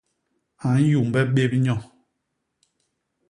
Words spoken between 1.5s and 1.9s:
nyo.